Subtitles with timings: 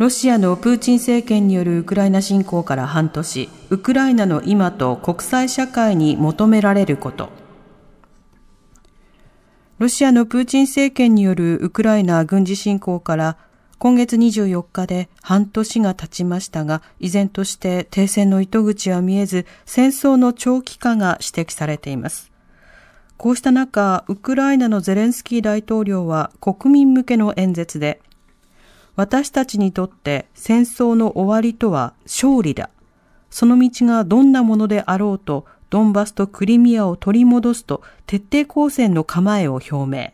[0.00, 7.28] ロシアのプーチン政権によるウクライナ侵攻から半年、ウクライナの今と国際社会に求められること。
[9.76, 13.36] ロシアのプーチン政権によるウクライナ軍事侵攻から
[13.76, 22.32] 今月24日で半年が経ちましたが、依然として停戦の糸口は見えず、戦争の長期化が指摘されています。
[23.18, 28.00] こうした中、ウクライナのゼレンスキー大統領は国民向けの演説で、
[29.00, 32.68] 私たちにとって戦争の終わりとは勝利だ。
[33.30, 40.12] その道がどんなものであろうと、ドンバスとクリミアを取り戻すと徹底抗戦の構えを表明。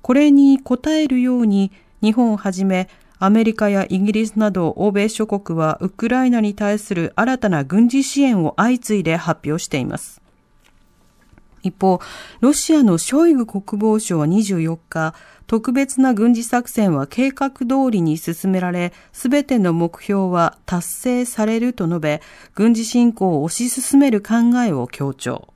[0.00, 2.88] これに応えるように、日本をはじめ
[3.18, 10.22] アメリカやイギリスなど欧米諸国はウクライナに対する新たな軍事支援を相次いで発表しています。
[11.66, 12.00] 一方、
[12.40, 15.14] ロシアのショイグ国防相は24日、
[15.46, 22.22] 特別な軍事作戦は計画通りに進められ、すべての目標は達成されると述べ、
[22.54, 25.48] 軍事侵攻を推し進める考えを強調。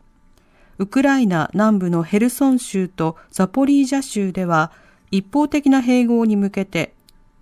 [0.79, 4.73] ウクライナ南部のヘルソン州とザポリージャ州では、
[5.11, 6.95] 一方的な併合に向けて、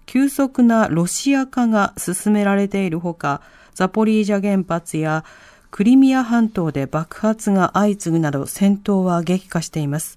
[0.06, 3.42] 急速なロシア化が進められているほか、
[3.74, 5.24] ザポリージャ原発や
[5.70, 10.16] クリミア半島で爆発が相次ぐなど戦闘は激化しています。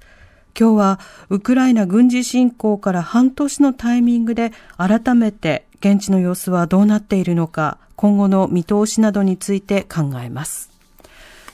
[0.57, 0.99] 今日は
[1.29, 10.69] ウクライナ軍事侵攻から半年のタイミングで改めて現地の様子はどうなっているのか、今後の見通しなどについて考えます。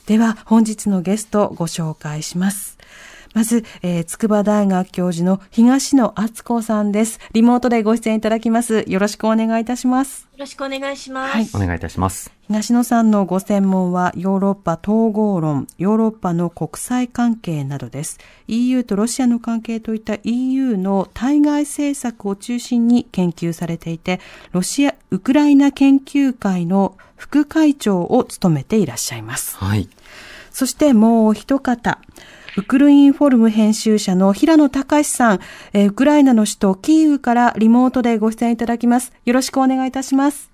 [0.05, 2.77] では本日のゲストをご紹介します。
[3.37, 7.19] まず、えー、筑波大学教授の東野敦子さんです。
[7.33, 8.83] リモートでご出演いただきます。
[8.87, 10.23] よろしくお願いいたします。
[10.23, 11.33] よろしくお願いします。
[11.33, 12.31] はいお願いいたします。
[12.47, 18.17] 東野さんのご専門はヨーロッパ統合論、ヨーロッパの国際関係などです。
[18.47, 24.19] EU とロシアの関係といった EU の対外政策を中心に研究されていて、
[24.51, 29.57] ロシア、ウクライナ研究会の副会長を務めていらっしゃいます。
[29.57, 29.87] はい。
[30.57, 31.99] そしてもう一方、
[32.57, 35.39] ウクルインフォルム編集者の平野隆さん、
[35.73, 39.13] えーウクライナの首都キーウからリモートでご出演いただきます。
[39.25, 40.51] よろしくお願いいたします。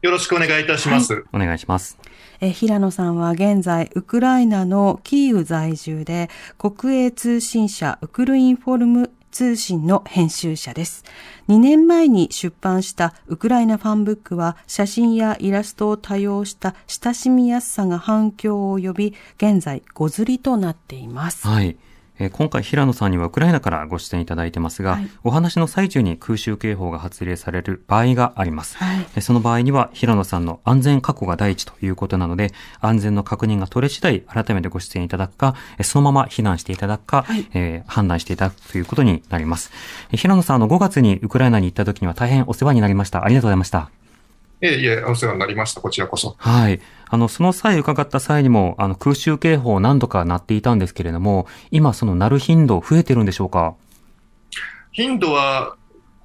[0.00, 1.26] よろしくお願いいたします。
[1.34, 1.98] お願いします。
[2.40, 11.04] えー平野さんは現在、ウクライナのキーウ在住で、国営通信社ウクルインフォルム通信の編集者です。
[11.48, 21.48] 2年前に出版したウクライナファンブックは写真やイラストを多用した親しみやすさが反響を呼び、現在5釣りとなっています。
[21.48, 21.76] はい。
[22.18, 28.76] えー今回平野さんにはウクライナからご出演いただいてますが、はいお話の最中に空襲警報が発令される場合があります。
[28.76, 39.70] はいえーその場合には平野さんの安全確保が第一ということなので、安全の確認が取れ次第改めてご出演いただくか、えーそのまま避難していただくか、はいえー判断していただくということになります。
[40.10, 43.24] えー平野さん、あの5月にウクライナに行った時には大変お世話になりました。
[43.24, 44.03] ありがとうございました。
[44.64, 45.80] いえいえ、お世話になりました。
[45.80, 46.34] こちらこそ。
[46.38, 46.80] はい。
[47.08, 53.74] あの、その際伺った際にも、あの、空襲警報何度か鳴っていたんですけれども、今その鳴る頻度増えてるんでしょうか？
[54.92, 55.76] 頻度は、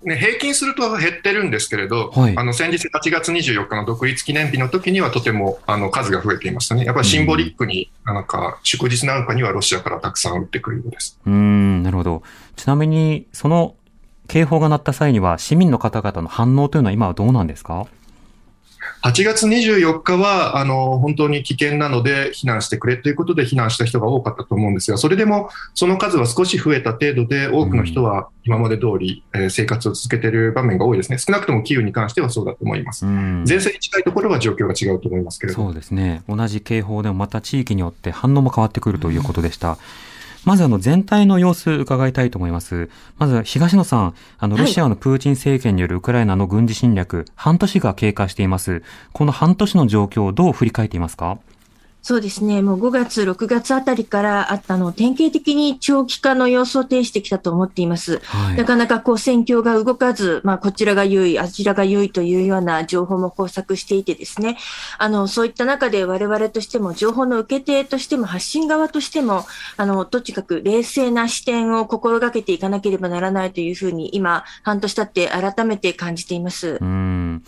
[0.03, 6.85] ね、平均すると減ってるんですけれど、はいあの先日8月24日の独立記念日の時にはとてもあの数が増えていましたね。
[6.85, 11.19] やっぱりシンボリックに、なんか祝日なんかにはロシアからたくさん撃ってくるようです。
[11.25, 12.23] うーん、なるほど。
[12.56, 13.75] ちなみに、その
[14.29, 17.85] 警報が鳴った際には、市民の方々の反応というのは今はどうなんですか？
[19.03, 31.18] 8月24日はあの本当に危険なので避難してくれということで避難した人が多かったと思うんですが、それでもその数は少し増えた程度で、多くの人は今まで通り、えー生活を続けている場面が多いですね。
[31.18, 33.06] 少なくともキーウに関してはそうだと思います。
[33.06, 33.44] うん。
[33.48, 35.65] 前線に近いところは状況が違うと思いますけれども。
[35.68, 36.24] そうですね。
[36.30, 39.77] 同じ警報でもまた地域によって反応も変わってくるということでした。
[40.45, 42.89] まずあの全体の様子伺いたいと思います。
[43.18, 48.83] まず東野さん、あのロシアのプーチン政権によるウクライナの軍事侵略、半年が経過しています。
[49.12, 51.39] この半年の状況をどう振り返っていますか？
[52.01, 52.62] そうですね。
[52.62, 58.19] もう5月、6月あたりからあったの、典型的に長期化の様子を呈してきたと思っています。
[58.24, 64.57] はいなかなかこう戦況が動かず、まあこちらが優位、あちらが優位というような情報も交錯していてですね、
[64.98, 69.45] あの、そういった中で我々としても、情報の受け手としても、発信側としても、
[69.78, 76.86] あの、とにかく冷静な視点を心がけていかなければならないというふうに、今、半年経って改めて感じていますう。
[76.86, 77.44] ん。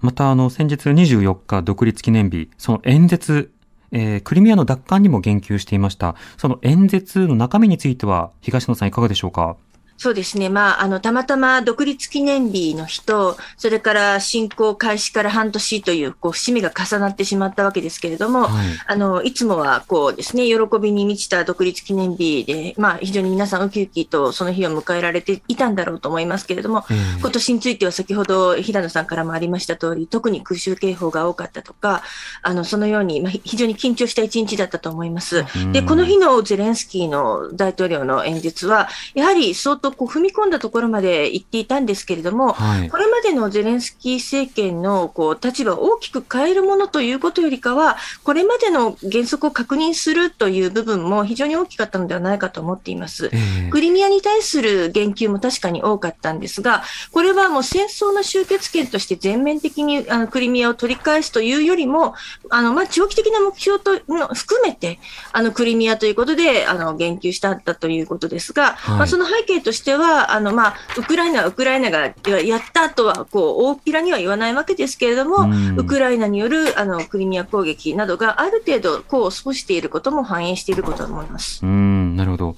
[0.00, 3.52] また、あの、先日24日独立記念日、その演説、
[3.98, 6.16] えークリミアの奪還にも言及していました。
[6.36, 9.56] その演説の中身については、東野さんいかがでしょうか？
[9.98, 10.48] そうですね。
[10.48, 18.52] まあ、あの、たまたま独立記念日の日と、それから侵攻開始から半年という、こう、節目が重なってしまったわけですけれども、はい。
[18.86, 32.02] あの、いつもはこうですね、喜びに満ちた独立記念日で、まあ、非常に皆さんウキウキとその日を迎えられていたんだろうと思いますけれども、えー今年については先ほど平野さんからもありました通り、特に空襲警報が多かったとか、
[32.42, 35.44] あの、そのように、まあ、ひ非常に緊張した一日だったと思います。
[35.72, 42.96] で、この日のゼレンスキーの大統領の演説は、やはり相当こう踏み込んだところまで行っていたんですけれども、はいこ。
[42.98, 53.30] れまでのゼレンスキー政権のこう立場を大きく変えるものということよりかは、これまでの原則を確認するという部分も非常に大きかったのではないかと思っています。
[53.32, 56.82] えークリミアに対する言及も確かに多かったんですが、
[57.12, 62.14] これはもう戦争の終結権として全面的にあのクリミアを取り返すというよりも、
[62.50, 64.98] あのまあ、長期的な目標との含めて、
[65.32, 81.64] あのクリミアということであの言及したんだということですが、はいまあ、その背景としては、あのまあ、ウクライナはウクライナがやったとはこう大っぴらには言わないわけですけれども、うんウクライナによるあのクリミア攻撃などがある程度、功を奏していることも反映していることだと思います。
[81.64, 82.56] うん、なるほど。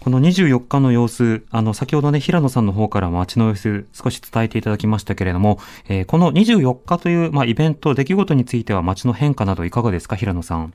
[0.00, 5.58] この24日の様子、あの、先ほどね、平野さんの方から街の様子少し伝えていただきましたけれども、
[5.88, 10.72] えーこの24日という、まあ、イベント、出来事については街の変化などいかがですか、平野さん？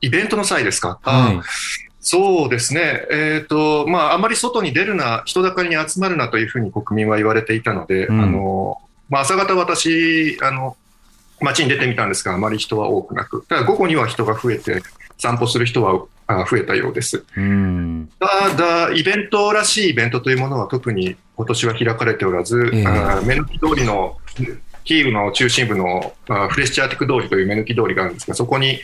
[0.00, 1.42] イベントの際ですか、はいあ
[2.08, 8.80] そうですね、えーとまあ、あまり外に出るな、人だかりに集まるなというふうに国民は言われていたので、うんあの
[9.10, 10.76] まあ、朝方、私あの、
[11.40, 14.82] 街に出てみたんですが、あまり人は多くなく、ただ午後には人が増えて、
[15.18, 17.24] 散歩する人はあ増えたようです。
[17.36, 18.08] うん。
[18.20, 24.16] ただ、イベントらしいイベントというものは特に今年は開かれておらず、ええあ目抜き通りの
[24.84, 28.78] キーウの中心部のあフレッシャーティク通りという目抜き通りがあるんですが、そこに、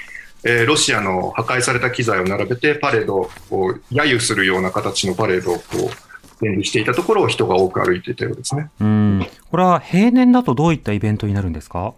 [0.45, 8.71] えーロシアの破壊された機材を並べてパレードを揶揄するような形のパレードをこう展示していたところを人が多く歩いていたようですね。
[8.81, 9.27] うん。
[9.51, 11.95] これは平年だとどういったイベントになるんですか？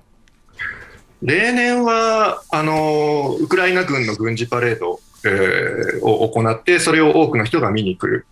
[1.23, 8.26] 例年はあのウクライナ軍の軍事パレード、えーを行って、それを多くの人が見に来る。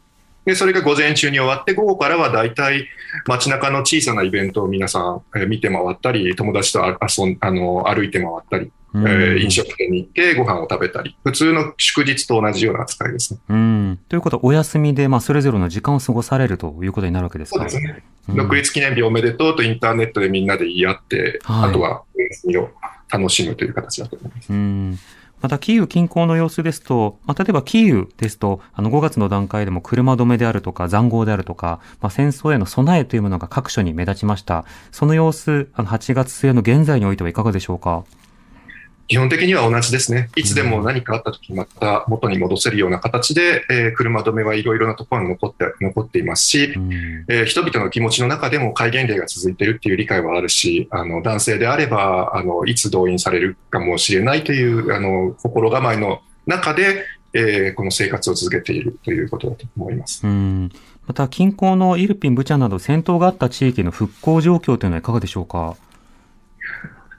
[0.44, 2.88] で、それが午前中に終わって、午後からは大体
[3.26, 13.40] 街中の小さなイベントを皆さん、えー見て回ったり、友達とあ遊んあの歩いて回ったり、うんえー飲食店に行ってご飯を食べたり、普通の祝日と同じような扱いですね。
[13.48, 13.98] うん。
[14.08, 18.02] ということは、お休みで、まあ、それぞれの時間を過ごされるということになるわけですかそうですね。
[18.28, 22.70] うん独立記念日おめでとうとインターネットでみんなで言い合って、はいあとはお休みを
[23.10, 24.52] 楽しむという形だと思います。
[24.52, 24.98] うん
[25.40, 34.64] また、キーウ近郊の様子ですと、まあ、例えばキーウですと、あの、5月の段階でも車止めであるとか、塹壕であるとか、まあ、戦争への備えというものが各所に目立ちました。
[34.92, 38.04] その様子、あの、8月末の現在においてはいかがでしょうか？
[39.12, 40.31] 基本的には同じですね。
[40.37, 46.93] いつでも何かあった時また元に戻せるような形で、えー車止めはいろいろなところに残って残っていますし、うん
[47.29, 57.05] えー人々の気持ちの中でも戒厳令が続いているっていう理解はあるし、あの男性であればあのいつ動員されるかもしれないというあの心構えの中で、
[57.35, 60.26] えーこの生活を続けているということだと思います。
[60.26, 60.73] うん
[61.06, 65.76] また、近郊のイルピン、ブチャなど戦闘があった地域の復興状況というのはいかがでしょうか？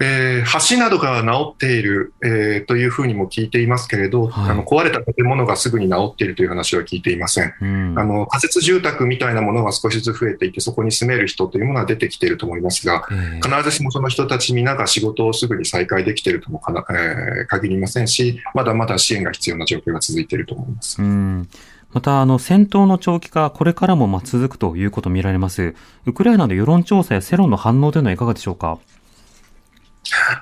[0.04, 7.54] えー橋などが治っている、えーというふうにも聞いていますけれど、はいあの壊れた建物がすぐに治っているという話は聞いていません。
[7.62, 21.02] うんあの仮設住宅みたいなものが少しずつ増えていて、そこに住める人というものは出てきていると思いますが、えー必ずしもその人たち皆が仕事をすぐに再開できているともかな、えー限りませんし、まだまだ支援が必要な状況が続いていると思います。
[21.02, 21.50] うん
[21.94, 25.76] また、あの、戦闘の長期化、これからもまあ続くということ見られます。
[26.08, 28.80] ウクライナの世論調査や世論の反応というのはいかがでしょうか？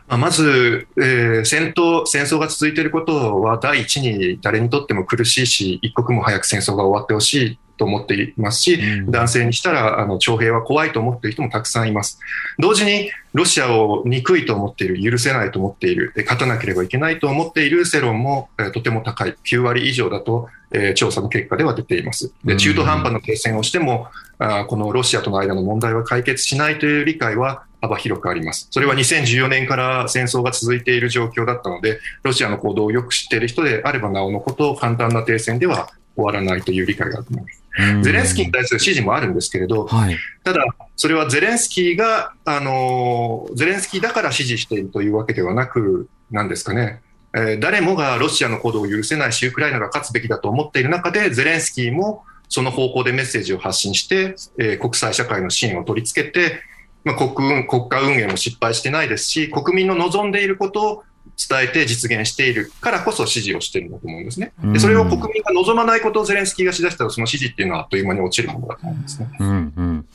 [0.08, 12.20] まあまず、えー戦闘、戦争が続いていることは第一に誰にとっても苦しいし、一刻も早く戦争が終わってほしいと思っていますし、うん男性にしたらあの徴兵は怖いと思っている人もたくさんいます。
[12.60, 22.34] 同時にロシアを憎いと思っている、許せないと思っている、で勝たなければいけないと思っている世論も、えーとても高い、9割以上だと、えー調査の結果では出ています。
[22.44, 28.68] うんで中途半端な停戦をしても、あーこのロシアとの間の問題は解決しないという理解は、幅広くあります。
[28.72, 37.62] それは2014年から戦争が続いている状況だったので、ロシアの行動をよく知っている人であればなおのこと、簡単な停戦では終わらないという理解があると思います。
[38.04, 40.18] ゼレンスキーに対する支持もあるんですけれど、はい。
[40.44, 40.64] ただ、
[40.96, 47.02] それはゼレンスキーが、あのゼレンスキーだから支持しているというわけではなく、なんですかね、
[47.34, 56.60] えー誰もがロシアの行動を許せないし、ウクライナが勝つべきだと思っている中で、ゼレンスキーもその方向でメッセージを発信して、えー国際社会の支援を取り付けて、
[57.04, 61.04] まあ、国運国家運営も失敗してないですし、国民の望んでいることを
[61.50, 64.54] 伝えて実現しているからこそ支持をしているんだと思うんですね。
[64.64, 69.30] でそれを国民が望まないことをゼレンスキーがしだしたら、その支持っていうのはあっという間に落ちるものだと思うんですね。
[69.40, 70.06] うんうん。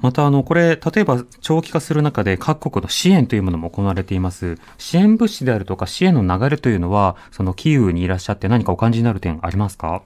[0.00, 4.58] また、あの、これ、例えば長期化する中で各国の支援というものも行われています。
[4.78, 10.02] 支援物資であるとか支援の流れというのは、そのキーウにいらっしゃって何かお感じになる点ありますか？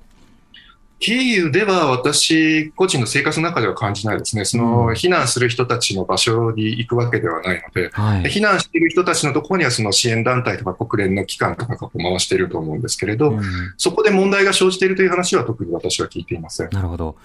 [0.98, 4.44] キーウでは私個人の生活の中では感じないですね。
[4.46, 8.22] その避難する人たちの場所に行くわけではないので、はい。
[8.22, 13.40] 避難している人たちのところにはその支援団体とか国連の機関とかが回していると思うんですけれど、うん
[13.76, 16.70] そこで問題が生じているという話は特に私は聞いていません。
[16.70, 17.16] なるほど。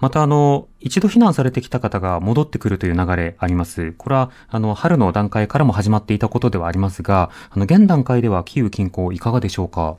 [0.00, 3.92] また、あの、一度避難されてきた方が戻ってくるという流れあります。
[3.98, 9.96] これは、あの、春の段階からも始まっていたことではありますが、あの、現段階ではキーウ近郊いかがでしょうか？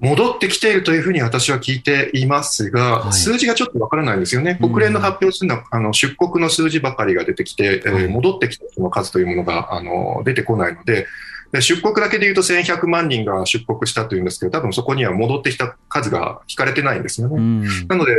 [0.00, 4.58] 戻ってきているというふうに私は聞いていますが、はい数字がちょっとわからないんですよね。
[4.60, 11.06] うん国連の発表するのは、あの出国の数字ばかりが出てきて、えーはい戻ってきた人の数というものがあの出てこないので、
[11.52, 17.36] で出国だけで言うと1100万人が出国したというんですけど、多分そこには戻ってきた数が引かれてないんですよね。
[17.36, 17.64] うん。
[17.88, 18.12] なので、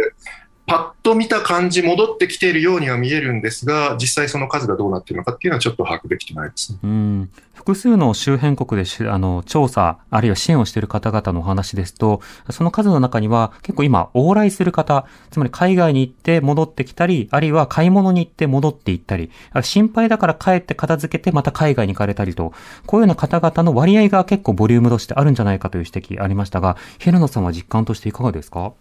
[0.70, 6.80] パッと見た感じ、戻ってきているようには見えるんですが、実際その数がどうなっているのかっていうのはちょっと把握できてないですね。
[6.84, 12.22] うん複数の周辺国であの調査、あるいは支援をしている方々のお話ですと、
[12.52, 19.30] その数の中には結構今往来する方、つまり海外に行って戻ってきたり、あるいは買い物に行って戻って行ったり、
[19.62, 22.54] 心配だから帰って片付けてまた海外に行かれたりと、
[22.86, 28.72] こういうような方々の割合が結構ボリュームとしてあるんじゃないかという指摘ありましたが、平野さんは実感としていかがですか？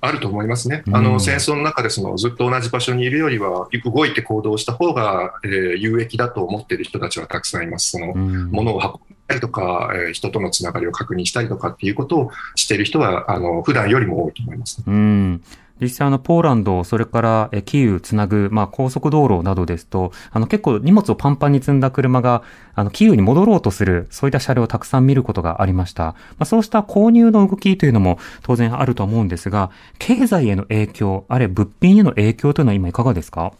[0.00, 0.82] あると思いますね。
[0.86, 7.90] うんあの戦争の中でそのずっと同じ場所にいるよりは、動いて行動した方が、えー有益だと思っている人たちはたくさんいます。
[7.90, 14.82] そのうん物を運んだりとか、えー人とのつながりを確認したりとかっていうことをしている人は、あの普段よりも多いと思います。
[14.86, 15.42] うん。
[15.80, 22.42] 実際あの、ポーランド、それからえキーウつなぐ、まあ、高速道路などですと、あの、結構荷物をパンパンに積んだ車が、
[22.74, 26.04] あの、キーウに戻ろうとする、そういった車両をたくさん見ることがありました。
[26.04, 33.52] まあ、そうした購入の動きというのも当然あると思うんですが、経済への影響、あるいは物品への影響というのは今いかがですか？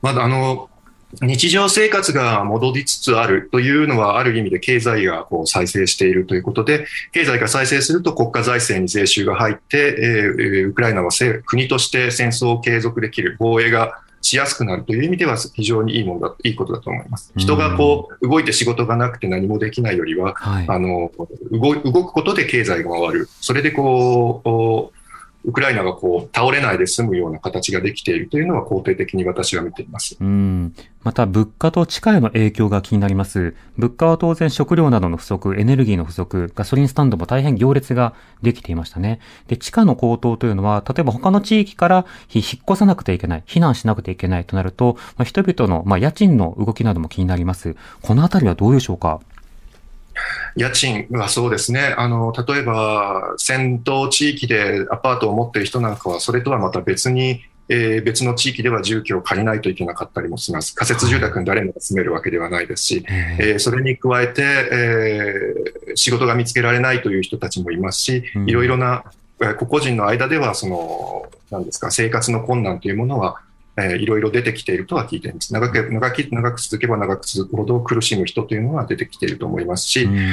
[0.00, 0.70] まだあの
[1.22, 17.32] 日常生活が戻りつつあるというのは、ある意味で経済がこう再生しているということで、経済が再生すると国家財政に税収が入って、えウクライナはせ国として戦争を継続できる、防衛がしやすくなるという意味では非常にいいものだ、いいことだと思います。
[17.36, 20.66] 人がこう動いて仕事がなくて何もできないよりは、はい。
[20.68, 21.10] あの
[21.50, 24.92] 動い動くことで経済が回る、それでこうお
[25.48, 30.18] ウクライナがこう倒れないで済むような形ができているというのは肯定的に私は見ています。
[30.20, 30.74] うん。
[31.02, 33.54] また、物価と地価への影響が気になります。
[33.78, 38.12] 物価は当然食料などの不足、エネルギーの不足、ガソリンスタンドも大変行列が
[38.42, 39.20] できていましたね。
[39.46, 47.74] で、地価の高騰というのは、例えば他の地域から引っ越さなくてはいけない、避難しなくてはいけないとなると、まあ、人々の、まあ、家賃の動きなども気になります。
[48.02, 49.20] このあたりはどうでしょうか？
[50.56, 60.74] 家賃はそうですね、あの例えば戦闘地域でアパートを持っている人なんかは、それとはまた別に、えー別の地域では住居を借りないといけなかったりもします。
[60.74, 68.48] 仮設住宅に誰もが住めるわけではないですし、ええーそれに加えて、えー仕事が見つけられないという人たちもいますしう、ん。
[68.48, 69.04] いろいろな、
[69.40, 73.40] えー個々人の間では、その、なんですか、生活の困難というものは、
[73.78, 75.52] えーいろいろ出てきているとは聞いています。
[75.52, 80.24] 長く、長き、長く続けば長く続くほど苦しむ人というのは出てきていると思いますし、うん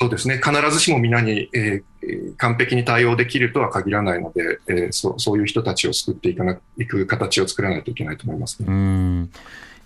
[0.00, 8.66] そうですね、必ずしも皆に、えーえー完璧に対応できるとは限らないので、えーそうそういう人たちを救っていかないく形を作らないといけないと思いますね。
[8.68, 9.30] うん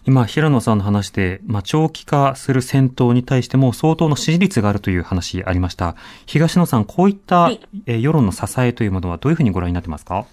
[0.07, 5.97] 今、平野さんの話で、まあ、長期化する戦闘に対しても相当の支持率があるという話ありました。
[6.27, 10.27] 東野さん、こういった、はいえー世論の支えというものはどういうふうにご覧になってますか？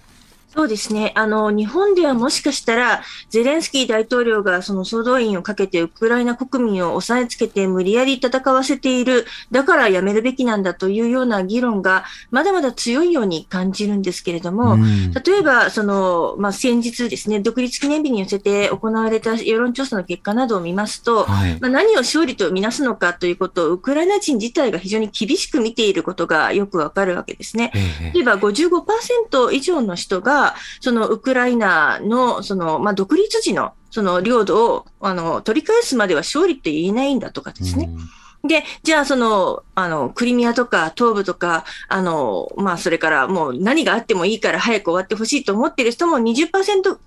[0.54, 1.12] そうですね。
[1.14, 21.58] あの、日本ではもしかしたら、ゼレンスキー大統領がその総動員をかけてウクライナ国民を押さえつけて無理やり戦わせている、だからやめるべきなんだというような議論がまだまだ強いように感じるんですけれども、うん例えば、その、まあ、先日ですね、独立記念日に寄せて行われた世論調査の結果などを見ますと、はい。
[21.60, 27.72] まあ、何を勝利とみなすのかということを、ウクライナ人自体が非常に厳しく見ていることがよくわかるわけですね。
[27.74, 30.41] ええ例えば55%以上の人が、
[30.80, 37.90] そのウクライナの、その、まあ、独立時の、その領土を、あの、取り返すまでは勝利って言えないんだとかですね。
[37.92, 46.98] うんで、じゃあその、あの、クリミアとか東部とか、あの、まあそれからもう何があってもいいから早く終わってほしいと思っている人も20%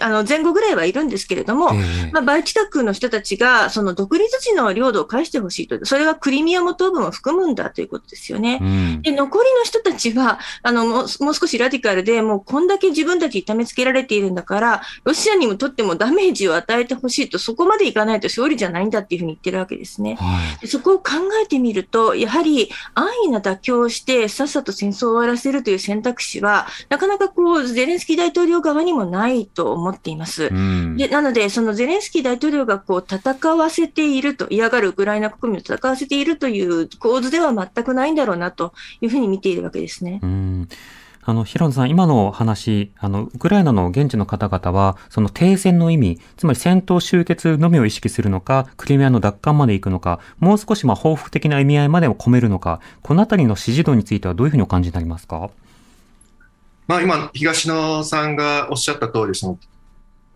[0.00, 8.58] あの前後ぐらいはいるんですけれども、ええまあ、バイチタクの人たちが、その独立時の領土を返してほしいと、それはクリミアも東部も含むんだということですよね。
[8.60, 20.16] うんで、残りの人たちは、あの、もうもう少しラディカルで、もうこんだけ自分たち痛めつけられているんだから、ロシアにもとってもダメージを与えてほしいと、そこまでいかないと勝利じゃないんだっていうふうに言ってるわけですね。
[20.16, 20.67] はい。
[20.68, 30.48] でそこを考えてみると、やはり安易な妥協をして、さっさと戦争を終わらせるという選択肢は、なかなかこう、ゼレンスキー大統領側にもないと思っています。
[30.52, 40.20] うんでなので、そのゼレンスキー大統領がこう戦わせていると、嫌がるウクライナ国民を戦わせているという構図では全くないんだろうなというふうに見ているわけですね。
[40.22, 40.68] うん
[41.28, 55.50] あの、平野さん、今の話、あの、ウクライナの現地の方々は、その停戦の意味、つまり戦闘終結のみを意識するのか、クリミアの奪還まで行くのか、もう少しまあ報復的な意味合いまでを込めるのか、このあたりの支持度についてはどういうふうにお感じになりますか？
[56.86, 59.58] まあ、今、東野さんがおっしゃった通り、その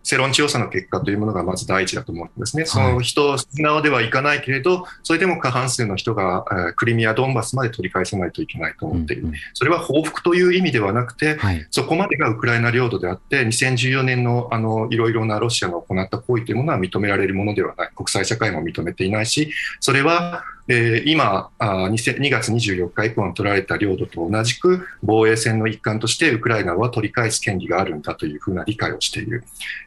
[0.03, 2.65] 世論調査の結果というものがまず第一だと思うんですね。
[2.65, 9.27] その人、素直ではいかないけれど、それでも過半数の人が、えークリミア、ドンバスまで取り返さないといけないと思っている。
[9.53, 11.65] それは報復という意味ではなくて、はい。
[11.71, 29.43] そこまでがウクライナ領土であって、2014年のあのいろいろなロシアの行った行為というものは認められるものではない、国際社会も認めていないし、それは、えー今あー、2000 2月24日以降に取られた領土と同じく、防衛戦の一環として、ウクライナは取り返す権利があるんだというふうな理解をしている。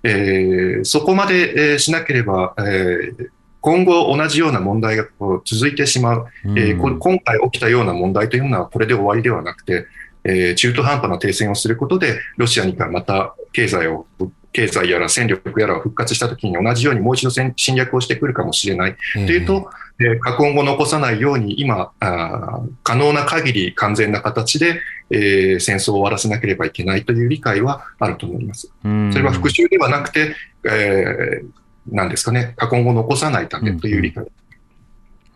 [0.07, 6.27] えーそこまで、えーしなければ、えー今後同じような問題がこう続いてしまう。
[6.45, 9.87] えーこうん今回起きたような問題というのはこれで終わりではなくて、
[10.25, 14.07] えー中途半端な停戦をすることで、ロシアにがまた経済を、
[14.53, 18.97] 経済やら戦力やらを復活したときに同じようにもう一度戦侵略をしてくるかもしれない。
[19.17, 28.71] えというと、えー過今後残さないように今、あー可能な限り完全な形で、えー戦争を終わらせなければいけないという理解はあると思います。
[28.85, 30.35] うんそれは復讐ではなくて、
[30.65, 31.49] えー
[31.89, 34.27] なんですかね、過今後残さないためという理解。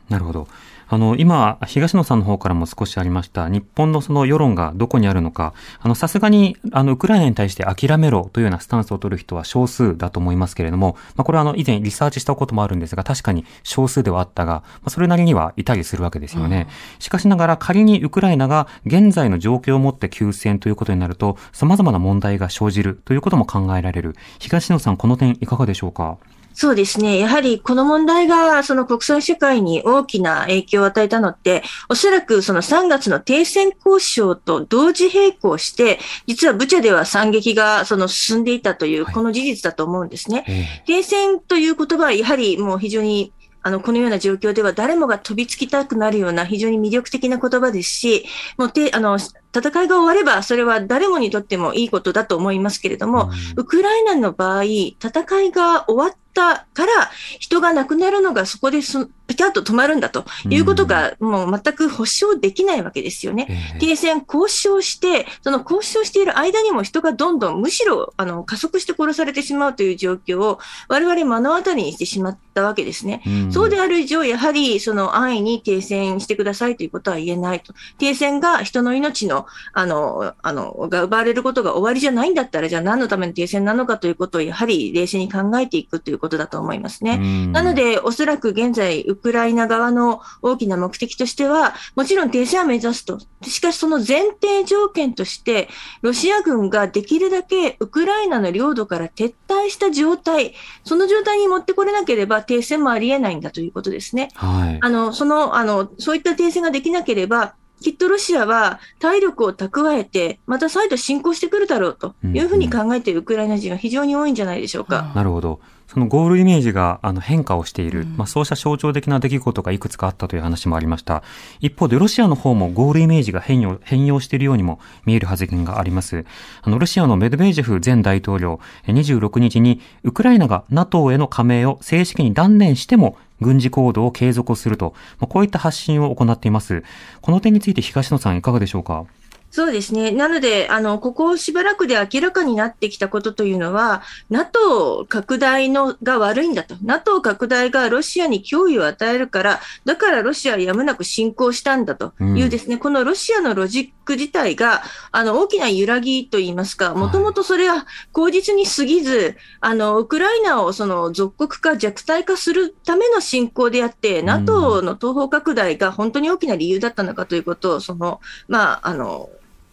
[0.09, 0.49] なるほど。
[0.93, 16.67] あの、今、東野さんの方からも少しありました、日本のその世論がどこにあるのか、あの、さすがに、あの、ウクライナに対して諦めろというようなスタンスを取る人は少数だと思いますけれども、まあ、これはあの、以前リサーチしたこともあるんですが、確かに少数ではあったが、まあ、それなりにはいたりするわけですよね。
[16.99, 24.17] しかしながら、仮にウクライナが現在の状況をもって休戦ということになると、様々な問題が生じるということも考えられる。
[24.41, 26.19] 東野さん、この点いかがでしょうか？
[26.53, 27.19] そうですね。
[27.19, 40.45] やはりこの問題がその国際社会に大きな影響を与えたのって、おそらくその3月の停戦交渉と同時並行して、実はブチャでは惨劇がその進んでいたという、はいこの事実だと思うんですね。
[40.49, 43.33] え停戦という言葉はやはりもう非常に
[43.63, 48.25] あの、このような状況では誰もが飛びつきたくなるような非常に魅力的な言葉ですし、
[48.57, 49.19] もうて、あの、
[49.55, 54.97] 戦いが終わればそれは誰もにとってもいいことだと思いますけれども、ウクライナの場合、戦
[55.43, 63.47] いが終わったから人が亡くなるのがそこでそピタッと止まるんだということがもう全く保証できないわけですよね。
[63.49, 70.59] ええ停戦交渉して、その交渉している間にも人がどんどんむしろあの加速して殺されてしまうという状況を
[70.89, 73.23] 我々目の当たりにしてしまったわけですね。
[73.25, 77.73] うんそうである以上、やはりその安易に停戦してくださいということは言えないと。
[77.99, 79.40] 停戦が人の命の、
[79.73, 87.19] あの、あの、が奪われることが終わりじゃないんだったら、じゃあ何のための停戦なのかということをやはり冷静に考えていくということだと思いますね。
[87.21, 93.19] うんなので、おそらく現在、ウクライナ側の大きな目的としては、もちろん停戦は目指すと。
[93.43, 95.69] しかし、その前提条件として、
[96.03, 104.29] ロシア軍ができるだけウクライナの領土から撤退した状態、その状態に持ってこれなければ停戦もありえないんだということですね。
[104.35, 104.79] はい。
[104.81, 115.13] あの、その、あの、そういった停戦ができなければ、きっとロシアは体力を蓄えて、また再度侵攻してくるだろうというふうに考えているウクライナ人は非常に多いんじゃないでしょうか。
[115.15, 115.61] なるほど。
[115.93, 121.25] そのゴールイメージがあの変化をしている、まあ、そうした象徴的な出来事がいくつかあったという話もありました。
[121.59, 126.25] 一方でロシアの方もゴールイメージが変容変容しているようにも見える発言があります。
[126.63, 136.83] あのロシアのメドベージェフ前大統領、え26日にウクライナが NATO への加盟を正式に断念しても軍事行動を継続すると、ま、こういった発信を行っています。
[137.21, 139.07] この点について東野さんいかがでしょうか？
[139.51, 140.13] そうですね。
[140.13, 146.77] なので、あの、ここしばらくで明らかになってきたことというのは、NATO 拡大のが悪いんだと。
[146.83, 152.13] NATO 拡大がロシアに脅威を与えるから、だからロシアはやむなく侵攻したんだと。
[152.21, 169.29] いうですね、うん、このロシアのロジック自体が、あの、大きな揺らぎといいますか、もともとそれは口実に過ぎず、あの、ウクライナをその属国化、弱体化するための侵攻であって、うん、NATO の東方拡大が本当に大きな理由だったのかということを、その、まあ、あの、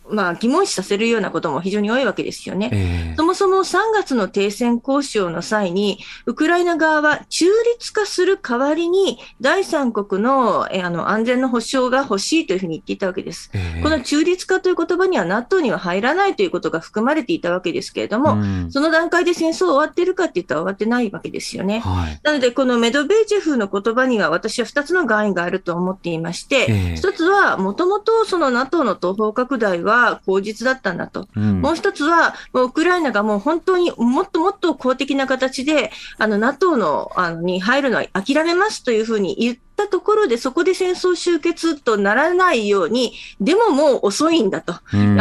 [0.09, 2.69] まあ、疑問視させるようなことも非常に多いわけですよね。
[2.73, 13.49] えー、そもそも3月の停戦交渉の際に、ウクライナ側は中立化する代わりに、第三国のえあの安全の保障が欲しいというふうに言っていたわけです。
[13.53, 21.79] えー、この中立化という言葉には NATO には入らないということが含まれていたわけですけれども、うん、その段階で戦争終わってるかって言ったら終わってないわけですよね。
[21.79, 31.27] はい、なので、このメドベージェフの言葉には私は2つの概念があると思っていまして、えー、1つは、もともとその NATO の東方拡大は、は口実だったんだと。
[31.35, 44.79] うん、もう一つは、ウクライナがもう本当にもっともっと公的な形で、あの、NATO の、あの、に入るのは諦めますというふうに言っったところでそこで戦争終結とならないように、でももう遅いんだと、あ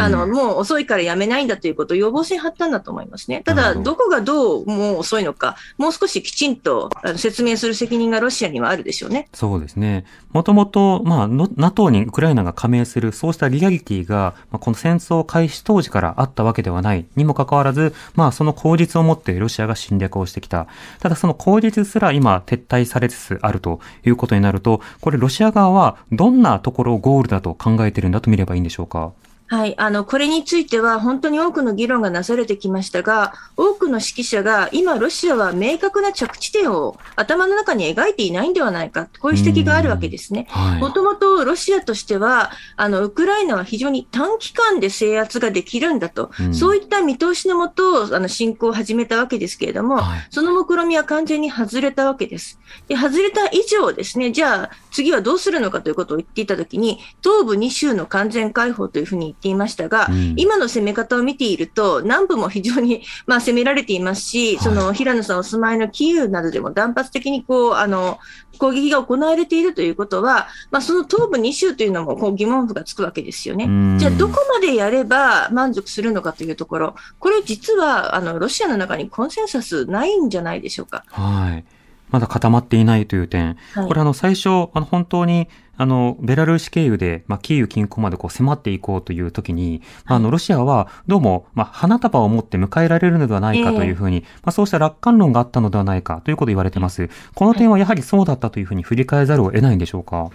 [0.09, 3.43] のもう遅いからやめないんだということを予防線張ったんだと思いますね。
[3.45, 9.29] ただ、どこがどうもう遅いのか、もう少しきちんと説明する責任がロシアにはあるでしょうね。
[9.33, 10.05] そうですね。
[10.31, 20.67] もともと、まあ、NATO にウクライナが加盟する、そうしたリアリティが、まあ、この戦争開始当時からあったわけではないにもかかわらず、まあ、その口実をもってロシアが侵略をしてきた。
[20.99, 29.11] ただ、その口実すら今、撤退されつつあるということになると、これロシア側はどんなところをゴールだと考えているんだと見ればいいんでしょうか？
[29.49, 40.47] はい、あの、これについては本当に多くの議論がなされてきましたが、多くの指揮者が今ロシアは明確な着地点を頭の中に描いていないんではないか、こういう指摘があるわけですね。
[40.79, 52.59] もともとロシアとしては、あの、ウクライナは非常に短期間で制圧ができるんだと、うん、そういった見通しのもと、あの、侵攻を始めたわけですけれども、はい、その目論みは完全に外れたわけです。
[52.89, 68.19] で、外れた以上ですね、じゃあ次はどうするのかということを言っていたときに、東部2州の完全解放というふうにっていましたが、うん、今の攻め方を見ていると、南部も非常に、まあ、攻められていますし、その平野さんお住まいのキーウなどでも断発的にこうあの
[68.57, 73.99] 攻撃が行われているということは、まあ、その東部2州というのもこう疑問符がつくわけですよね。
[73.99, 81.03] じゃあ、どこまでやれば満足するのかというところ、これ実はあのロシアの中にコンセンサスないんじゃないでしょうか。
[81.09, 81.65] はい
[82.09, 83.57] まだ固まっていないという点。
[83.73, 97.09] はい、これあの最初、あの本当にあの、ベラルーシ経由で、まあ、キーウ近郊までこう迫っていこうという時に、まあ、あの、ロシアはどうも、まあ、花束を持って迎えられるのではないかというふうに、えー、まあ、そうした楽観論があったのではないかということを言われています。
[97.35, 100.29] この点はやはりそうだったというふうに振り返ざるを得ないんでしょうか？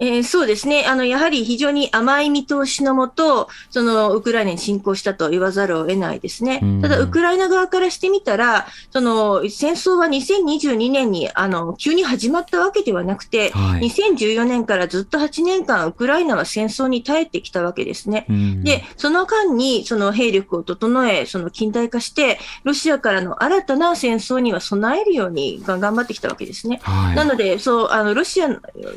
[0.00, 0.84] えー、そうですね。
[0.86, 6.62] あの、やはり非常に甘い見通しのもと、その、ウクライナに侵攻したと言わざるを得ないですね。
[6.82, 18.26] ただ、ウクライナ側からしてみたら、その、戦争は2022年に、あの、急に始まったわけではなくて、はい、2014年からずっと8年間、ウクライナは戦争に耐えてきたわけですね。
[18.62, 26.80] で、その間に、その兵力を整え、その近代化して、ロシアからの新たな戦争には備えるように頑張ってきたわけですね。
[26.82, 28.48] はい、なので、そう、あの、ロシア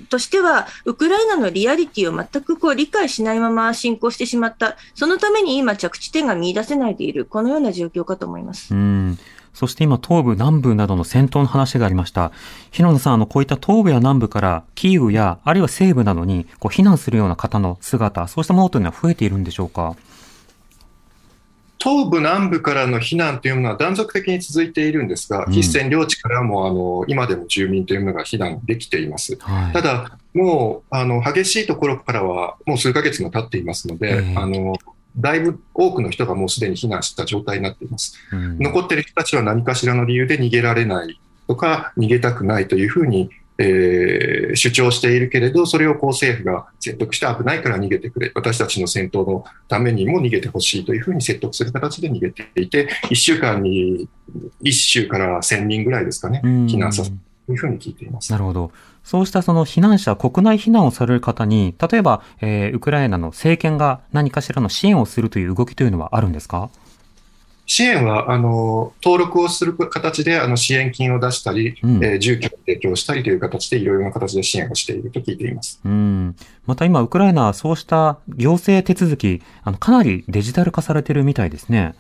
[0.10, 8.76] としては、ウクライナのリアリティを全くこう理解しないまま進行してしまった、そのために今、着地点が見出せないでいる、このような状況かと思います。
[8.76, 9.18] うん
[9.54, 12.32] そして今、東部、南部などの戦闘の話がありました。
[12.72, 19.96] 広野さん、あの、こういった東部や南部からキーウや、あるいは西部などにこう避難するような方の姿、そうしたものというのは増えているんでしょうか？
[21.84, 29.36] 東部、南部からの避難というものは断続的に続いているんですが、筆占領地からもあの今でも住民というものが避難できています。
[29.40, 34.76] はい、ただ、もうあの激しいところからはもう数ヶ月も経っていますので、えー、あの
[35.18, 38.16] だいぶ多くの人がもうすでに避難した状態になっています。
[38.32, 43.32] うん、残っている人たちは何かしらの理由で逃げられないとか、逃げたくないというふうに
[43.64, 54.08] えー、主張しているけれど、それをこう政府が説得して危ないから逃げてくれ、私たちの戦闘のためにも逃げてほしいというふうに説得する形で逃げていて、1週間に
[54.64, 58.32] 1週から1000人ぐらいですかね、避難させるというふうに聞いています。
[58.32, 58.72] なるほど。
[59.04, 66.70] そうしたその避難者、国内避難をされる方に、例えば、えー、ウクライナの政権が何かしらの支援をするという動きというのはあるんですか？
[67.74, 75.80] 支援はあの登録をする形であの支援金を出したり、うん、えー、住居を提供したりという形でいろいろな形で支援をしていると聞いています。
[75.86, 81.96] うん、また今、ウクライナはそうした行政手続き、あのかなりデジタル化されているみたいですね。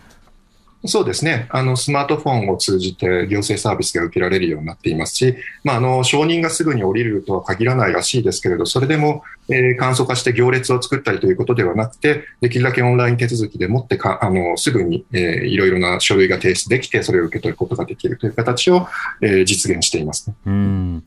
[0.85, 1.47] そうですね。
[1.49, 18.87] あの、スマートフォンを通じて行政サービスが受けられるようになっていますし、まあ、あの、承認がすぐに降りるとは限らないらしいですけれど、それでも、えー、簡素化して行列を作ったりということではなくて、できるだけオンライン手続きでもってか、あの、すぐに、えー、いろいろな書類が提出できて、それを受け取ることができるという形を、
[19.21, 20.35] えー、実現していますね。
[20.47, 21.03] うん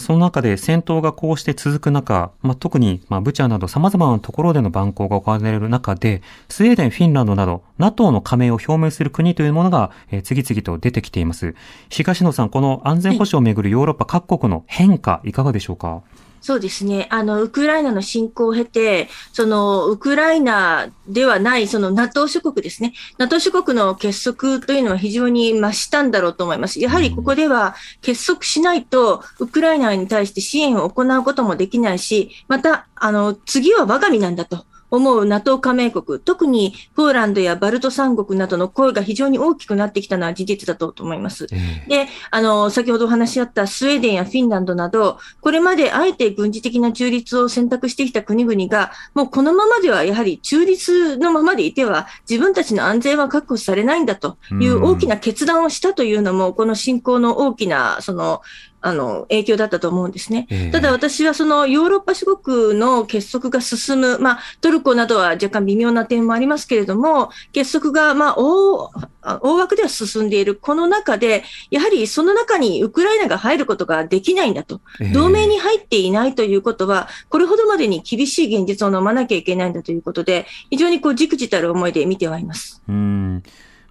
[0.00, 11.54] その中で戦闘がこうして続く中、まあ、特に、まあ、ブチャなど様々なところでの蛮行が行われる中で、スウェーデン、フィンランドなど、NATO の加盟を表明する国というものが、えー、次々と出てきています。
[11.90, 16.02] 東野さん、この安全保障をめぐるヨーロッパ各国の変化、いかがでしょうか？
[16.44, 17.08] そうですね。
[17.10, 22.92] あの、ウクライナの侵攻を経て、その、ウクライナではない、その NATO 諸国ですね。
[23.16, 26.80] NATO 諸国の結束というのは非常に増したんだろうと思います。
[26.80, 34.66] やはりここでは結束しないと、ウクライナに対して支援を行うこともできないし、また、あの、次は我が身なんだと。
[34.94, 41.46] 思う NATO 加盟国、特にポーランドやバルト三国などの声が非常に大きくなってきたのは事実だと思います。
[41.46, 58.42] で、あの、先ほどお話しあったスウェーデンやフィンランドなど、これまであえて軍事的な中立を選択してきた国々が、もうこのままではやはり中立のままでいては、自分たちの安全は確保されないんだという大きな決断をしたというのも、この侵攻の大きな、その、
[58.84, 60.46] あの、影響だったと思うんですね。
[60.50, 68.90] えー、ただ私はそのヨーロッパ諸国の結束が進む、まあ、トルコなどは若干微妙な点もありますけれども、結束が、まあ、大、
[69.22, 70.54] 大枠では進んでいる。
[70.54, 74.82] この中で、やはりその中にウクライナが入ることができないんだと。
[75.00, 82.82] えー、同盟に入っていないということは、これほどまでに厳しい現実を飲まなきゃいけないんだということで、非常にこう、じくじたる思いで見てはいます。
[82.86, 83.42] うん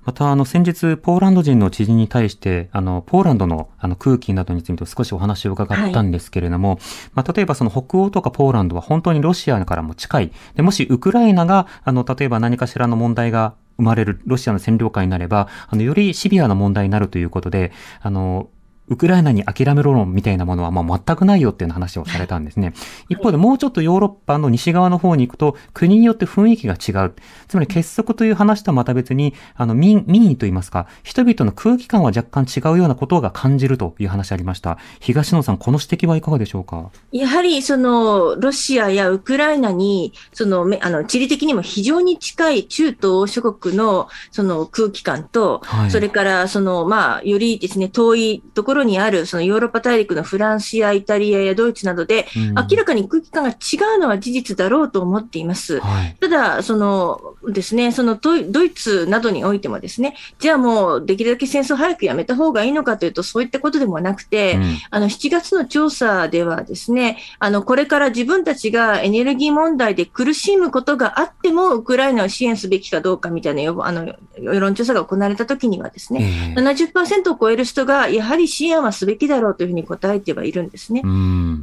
[0.06, 6.80] また、あの、先日、ポーランド人の知人に対して、あの、ポーランドの、あの、空気などについて少しお話を伺ったんですけれども、はい、
[7.16, 10.32] まあ、例えばその北欧とかポーランドは本当にロシアからも近い。
[10.56, 18.50] で、もしウクライナが、あの、例えば何かしらの問題が生まれるロシアの占領下になれば、あの、よりシビアな問題になるということで、あの、
[18.90, 22.74] ウクライナに諦めろ論みたいなものはまあ全くないよっていう話をされたんですね。
[23.10, 27.14] 一方でもうちょっとヨーロッパの西側の方に行くと国によって雰囲気が違う。
[27.48, 34.78] つまり結束という話とはまた別に、あの民、民意といいますか、人々の空気感は若干違うようなことが感じるという話ありました。
[35.00, 36.90] 東野さん、この指摘はいかがでしょうか？
[37.12, 52.26] やはりそのロシアやウクライナに、その、あの、地理的にも非常に近い中東諸国のその空気感と、はい、それからその、まあ、よりですね、遠いところころにあるそのヨーロッパ大陸のフランスやイタリアやドイツなどで、
[52.70, 55.80] 明らかに空気感が違うのは事実だろうと思っています。
[55.80, 81.02] はい、ただ、そのですね、そのドイツなどにおいてもですね、じゃあもうできるだけ戦争早くやめた方がいいのかというと、そういったことでもなくて、うん、あの7月の調査ではですね、あのこれから自分たちがエネルギー問題で苦しむことがあっても、ウクライナを支援すべきかどうかみたいなあの世論調査が行われたときにはですね、えー、70%を超える人がやはり支支援はすべきだろうというふうに答えてはいるんですね。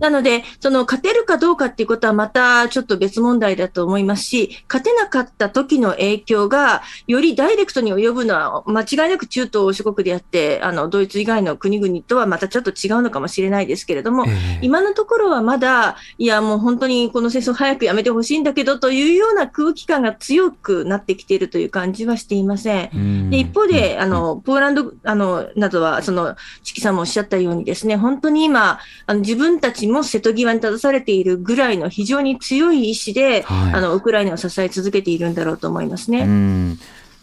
[0.00, 23.30] なので、その勝てるかどうかっていうことはまたちょっと別問題だと思いますし、勝てなかった時の影響がよりダイレクトに及ぶのは間違いなく中東諸国であって、あの、ドイツ以外の国々とはまたちょっと違うのかもしれないですけれども、えー、今のところはまだ、いや、もう本当にこの戦争早くやめてほしいんだけどというような空気感が強くなってきているという感じはしていません。
[23.30, 36.26] で一方で、あの、ポーランド、あの、などは、その、チキさんもおっしゃったようにですね、本当に今、あの自分たちも瀬戸際に立たされているぐらいの非常に強い意志で、はい、あの、ウクライナを支え続けているんだろうと思いますね。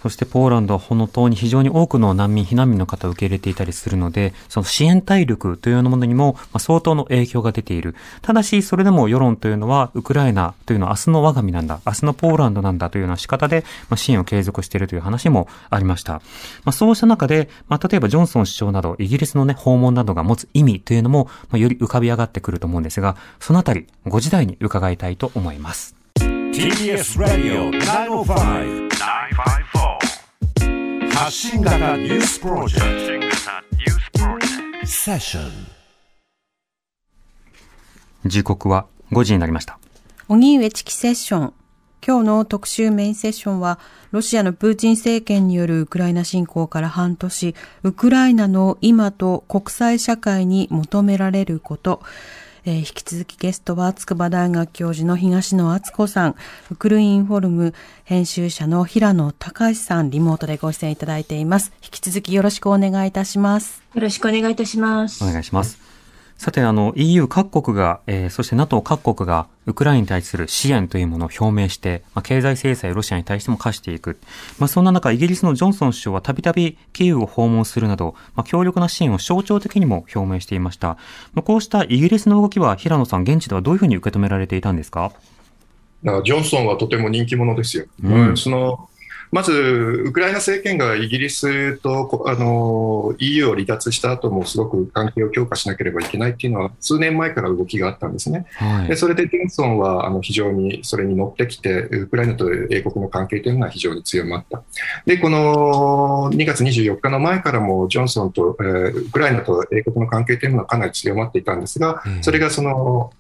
[0.02, 7.96] そしてポーランドは本当に非常に多くの難民、避難民の方を受け入れていたりするので、その支援体力というようなものにも相当の影響が出ている。
[8.22, 16.14] ただし、それでも世論というのは、ウクライナというのは明日の我が身なんだ、明日のポーランドなんだというような仕方で、支援を継続しているという話もありました。
[16.14, 16.22] ま
[16.66, 25.96] あ、そうした中で、まあ、例えばジョンソン首相など、イギリスのね、訪問などが持つ意味というのも、ま、より浮かび上がってくると思うんですが、そのあたり、ご時代に伺いたいと思います。
[26.18, 28.88] TBS Radio 905
[31.18, 33.36] 発信型ニュースプロジェク
[34.84, 34.86] ト。
[34.86, 35.52] セッション
[38.24, 39.80] 時刻は5時になりました。
[40.28, 41.54] 荻上チキセッション。
[42.06, 43.80] 今日の特集メインセッションは、
[44.12, 52.04] ロシアのプーチン政権によるウクライナ侵攻から半年、ウクライナの今と国際社会に求められること、
[52.68, 56.36] えー、引き続きゲストは筑波大学教授の東野敦子さん、
[56.70, 61.72] ウクルインフォルム編集者の平野隆さん、リモートでご出演いただいています。
[61.82, 63.82] 引き続きよろしくお願いいたします。
[63.94, 65.24] よろしくお願いいたします。
[65.24, 65.97] お願いします。
[66.38, 74.19] さて、あの、EU 各国が、えー、そして NATO 各国が、ウクライナに対する支援というものを表明して、まあ、経済制裁をロシアに対しても課していく。
[74.60, 80.89] まあ、そんな中、イギリスのジョンソン首相はたびたびキーウを訪問するなど、まあ、強力な支援を象徴的にも表明していました。
[81.34, 85.12] まあ、こうしたイギリスの動きは、平野さん、現地ではどういうふうに受け止められていたんですか？
[86.04, 87.86] ジョンソンはとても人気者ですよ。
[88.04, 88.88] うん、その
[89.32, 98.46] まず、ウクライナ政権がイギリスとあの EU を離脱した後もすごく関係を強化しなければいけないっていうのは数年前から動きがあったんですね。
[98.56, 104.63] はい、でそれでジョンソンはあの非常にそれに乗ってきて、ウクライナと英国の関係というのは非常に強まった。
[105.06, 113.12] で、この2月24日の前からもジョンソンと、えー、ウクライナと英国の関係というのはかなり強まっていたんですが、それがその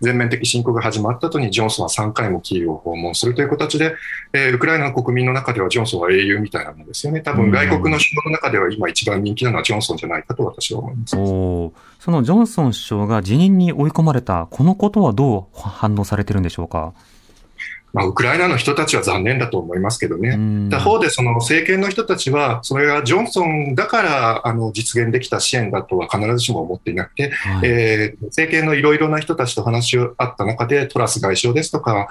[0.00, 3.94] 全面的侵攻が始まった後にジョンソンは3回もキーウを訪問するという形で、
[4.32, 7.20] えー、ウクライナの国民の中ではジョンソンは英雄みたいなものですよね。
[7.20, 11.16] 多分外国の首脳の中では今一番人気なのはジョンソンじゃないかと私は思います。
[11.16, 16.92] そのジョンソン首相が辞任に追い込まれた、このことはどう反応されてるんでしょうか？
[17.96, 32.08] まあ、ウクライナの人たちは残念だと思いますけどね、他方でその政権の人たちは、それがジョンソンだからあの実現できた支援だとは必ずしも思っていなくて、はい、えー、政権のいろいろな人たちと話し合った中で、トラス外相ですとか、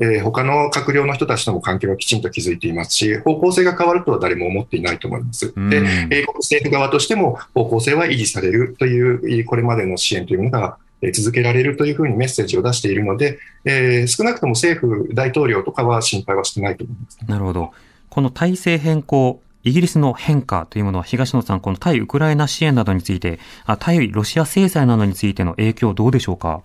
[0.00, 5.54] えー、他の閣僚の人たちとも関係はきちんと築いていますし、方向性が変わるとは誰も思っていないと思います。
[5.70, 10.78] で、英国政府側としても方向性は維持されるという、これまでの支援というものが
[11.12, 17.18] 続けられるというふうにメッセージを出しているので、えー、少なくとも政府、大統領とかは心配はしてないと思います。
[17.26, 17.70] なるほど。
[18.10, 26.62] この体制変更、イギリスの変化というものは、東野さん、この対ウクライナ支援などについて、あ対ロシア制裁などについての影響、どうでしょうか？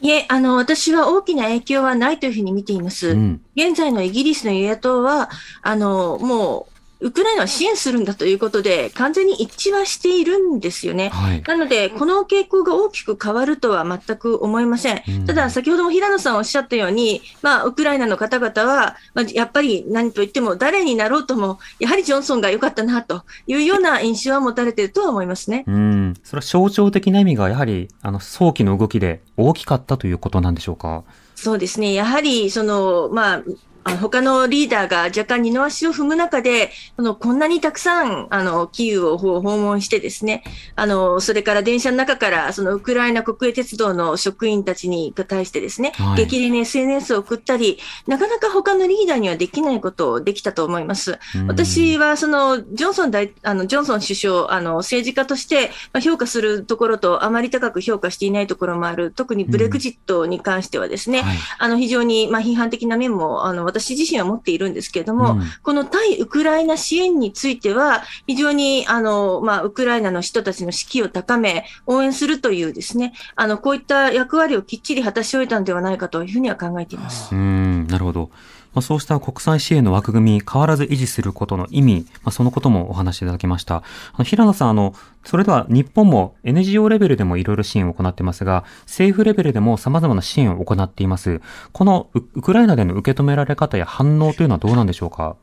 [0.00, 3.10] いえ、あの、私は大きな影響はないというふうに見ています。
[3.10, 5.30] うん、現在のイギリスの与野党は、
[5.62, 6.73] あの、もう、
[7.04, 11.10] ウクライナは支援するんだということで、完全に一致はしているんですよね。
[11.10, 15.02] はい、なので、この傾向が大きく変わるとは全く思いません。
[15.06, 25.64] うん、ただ、先ほども平野さんおっしゃったように、まあ、ウクライナの方々は、まあ、やっぱり何と言っても、誰になろうとも、やはりジョンソンが良かったなというような印象は持たれているとは思いますね。
[25.66, 26.14] うん。
[26.24, 31.04] それは象徴的な意味が、やはり、あの、早期の動きで大きかったということなんでしょうか？
[31.34, 31.92] そうですね。
[31.92, 33.42] やはり、その、まあ、
[33.84, 40.42] あ他のリーダーが若干二の足を踏む中で、このこんなにたくさんあのキーウを訪問してですね、
[40.74, 51.18] あのそれから電車の中からそのウクライナ国営鉄道の職員たちに対してですね、はい、激励に SNS を送ったり、なかなか他のリーダーにはできないことをできたと思います。
[51.46, 55.70] 私はそのジョンソン大あのジョンソン首相あの政治家として
[56.02, 59.10] 評価するところとあまり高く評価していないところもある。
[59.10, 77.34] 特にブレグジットに関してはですね、はい、あの非常にまあ批判的な面もあの私自身は持っているんですけれども、うん、この対ウクライナ支援については、非常にあの、まあ、ウクライナの人たちの士気を高め、応援するというですね、あのこういった役割をきっちり果たし終えたのではないかというふうには考えています。
[77.34, 78.30] うんなるほど。
[78.74, 83.76] まあ、そうした国際支援の枠組み、変わらず維持することの意味、まあ、そのこともお話しいただきました。
[83.76, 83.82] あ
[84.18, 91.40] の平野さん、あの、それでは日本も NGO レベルでもいろいろ支援を行っていますが、政府レベルでも様々な支援を行っています。
[91.72, 95.36] このウクライナでの受け止められ方や反応というのはどうなんでしょうか？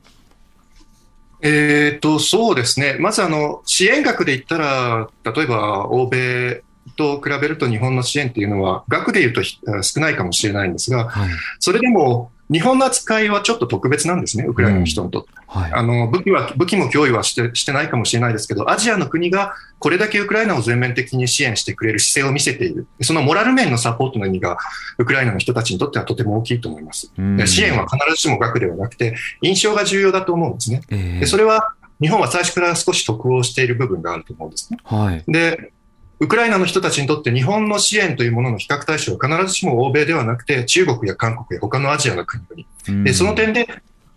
[1.44, 2.98] えっ、と、そうですね。
[3.00, 6.62] まずあの、支援額で言ったら、例えば欧米
[6.96, 15.29] と比べると日本の支援っていうのは、額で言うと少ないかもしれないんですが、はい、それでも日本の扱いはちょっと特別なんですね、ウクライナの人にとって。
[15.35, 24.57] うんはい、あの武器は武器も供与はしてしてないかもしれないですけど、アジアの国がこれだけウクライナを全面的に支援してくれる姿勢を見せている、そのモラル面のサポートの意味が、
[24.97, 27.11] ウクライナの人たちにとってはとても大きいと思います。
[27.17, 30.81] うん、支援は必ずしも額ではなくて、印象が重要だと思うんですね。
[30.89, 34.79] えー、でそれは日本は最初から少し得をしている部分があると思うんですね。
[34.85, 35.73] はい、で
[36.21, 43.03] ウクライナの人たちにとって日本の支援というものの比較対象は必ずしも欧米ではなくて中国や韓国や他のアジアの国々。
[43.03, 43.67] でその点で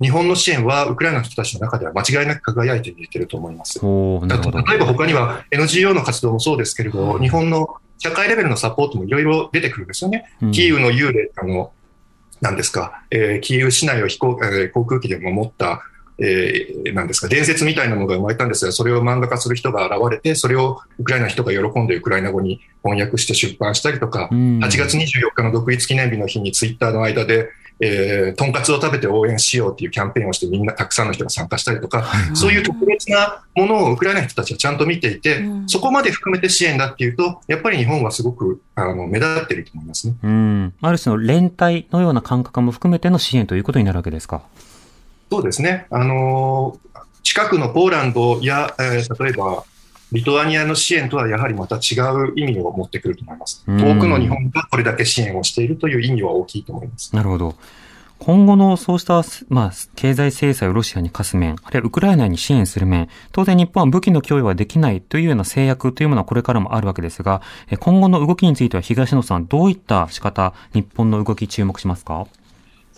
[0.02, 3.80] 日本の支援はウクライナの人たちの中では間違いなく輝いて見えていると思います。
[3.80, 10.26] 例えば他には NGO の活動もそうですけれど、日本の社会レベルのサポートもいろいろ出てくるんですよね。
[10.52, 11.72] キーウの幽霊、あの、
[12.42, 15.82] なんですか、えー、キーウ市内を飛行,、えー、航空機で守った
[16.18, 27.48] えー、なんですか、伝説みたいなのが生まれたんですが、それを漫画化する人が現れて、それをウクライナの人が喜んでウクライナ語に翻訳して出版したりとか、8月24日の独立記念日の日にツイッターの間で、
[27.80, 40.14] えー、とんかつを食べて応援しようっていうキャンペーンをしてみんなたくさんの人が参加したりとか、そういう特別なものをウクライナの人たちはちゃんと見ていて、そこまで含めて支援だっていうと、やっぱり日本はすごくあの目立っていると思いますね。
[40.22, 40.74] うん。
[40.80, 44.42] ある種の連帯のような感覚も含めての支援ということになるわけですか？
[45.30, 45.86] そうですね。
[45.90, 46.78] あの
[47.22, 49.64] 近くのポーランドや、えー、例えば、
[50.12, 53.64] リトアニアの支援とはやはりまた違う意味を持ってくると思います。
[53.66, 57.14] うん多くの日本がこれだけ支援をしているという意味は大きいと思います。
[57.16, 57.56] なるほど。
[58.20, 72.26] 今後のそうした、まあ、経済制裁をロシアに課す面、あるいはウクライナに支援する面、当然日本は武器の供与はできないというような制約というものはこれからもあるわけですが、え今後の動きについては東野さん、どういった仕方、日本の動き注目しますか？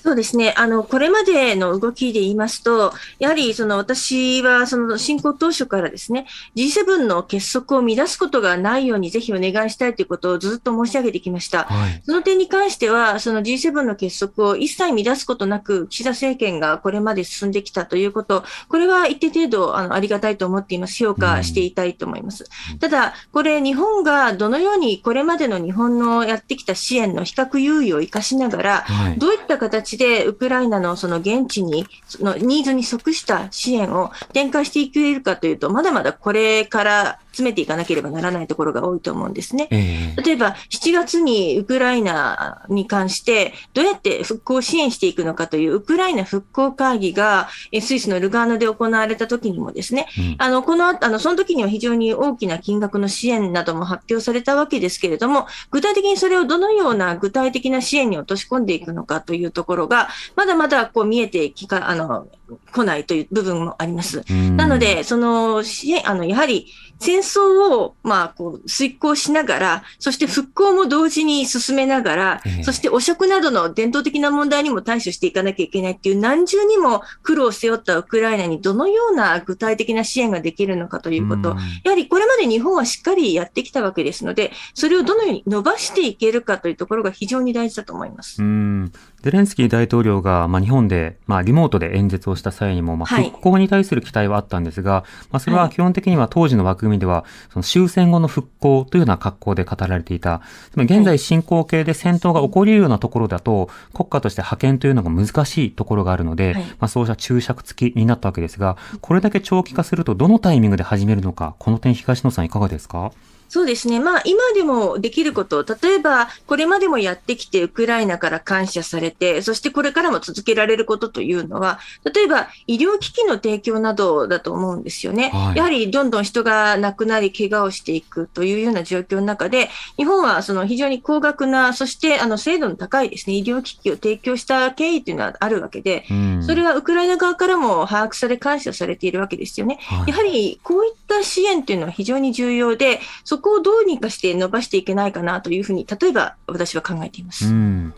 [0.07, 0.55] そうですね。
[0.57, 11.65] あの、これまでの動きで言いますと、やはり、その、私は、その、侵攻当初からですね、G7 の結束を乱すことがないように、ぜひお願いしたいということをずっと申し上げてきました。
[11.65, 12.03] はい。
[12.05, 21.05] その点に関しては、その G7 の結束を一切乱すことなく、岸田政権がこれまで進んできたということ、これは一定程度あのありがたいと思っています。
[21.05, 22.45] 評価していたいと思います。
[22.79, 29.19] ただ、これ、日本がどのようにこれまでの日本のやってきた支援の比較優位を生かしながら、はい。
[29.19, 39.69] どういった形でウクライナのその現地に、そのニーズに即した支援を展開していけるかというと、まだまだこれから詰めていかなければならないところが多いと思うんですね。
[39.71, 62.27] ええ例えば、7月にウクライナに関して、どうやって復興を支援していくのかというウクライナ復興会議が、えスイスのルガーノで行われた時にもですね、うんあの、この後、あの、その時には非常に大きな金額の支援なども発表されたわけですけれども、具体的にそれをどのような具体的な支援に落とし込んでいくのかというところが、まだまだこう見えてきか、あの、
[62.73, 64.23] 来ないという部分もあります。
[64.29, 66.67] うんなので、その支援、あの、やはり
[66.99, 88.43] 戦争を、まあ、こう、遂行しながら、そして復興も同時に進めながら、ええそして汚職などの伝統的な問題にも対処していかなきゃいけないっていう何重にも苦労を背負ったウクライナにどのような具体的な支援ができるのかということ、うんやはりこれまで日本はしっかりやってきたわけですので、それをどのように伸ばしていけるかというところが非常に大事だと思います。
[88.43, 88.93] うん。
[89.23, 93.25] ゼレンスキー大統領が、まあ、日本で、まあ、リモートで演説をした際にも、まあ、はい。
[93.31, 95.73] 復興に対する期待はあったんですが、まあ、それははい。
[95.73, 100.43] 基本的には当時の枠組みでは、その終戦後の復興というような格好で語られていた。
[100.71, 106.63] つまり現在進行形で戦闘が起こり得るようなところだと、国家として派遣というのが難しいところがあるので、はい。
[106.63, 113.13] まあ、そうした注釈付きになったわけですが、これだけ長期化するとどのタイミングで始めるのか、この点東野さんいかがですか？
[113.49, 114.01] そうですね。
[114.01, 121.79] まあ、今でもできること、例えば、これまでもやってきて、ウクライナから感謝されて、そしてこれからも続けられることというのは、
[122.13, 125.31] 例えば、医療機器の提供などだと思うんですよね。
[125.33, 136.43] はいやはり、どんどん人が亡くなり、怪我をしていくというような状況の中で、日本はその非常に高額な、そして、あの、精度の高いですね、医療機器を提供した経緯というのはあるわけで、うん。
[136.45, 139.79] それはウクライナ側からも把握され、感謝されているわけですよね。
[139.83, 147.47] はいやはりこういった支援というのは非常に重要で、そこをどうにかして伸ばしていけないかなというふうに、例えば私は考えています。
[147.47, 147.95] うん。